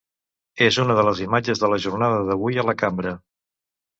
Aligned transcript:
És 0.67 0.79
una 0.83 0.95
de 0.99 1.03
les 1.07 1.19
imatges 1.25 1.61
de 1.63 1.69
la 1.73 1.79
jornada 1.85 2.23
d’avui 2.29 2.57
a 2.61 2.65
la 2.73 2.75
cambra. 2.83 3.13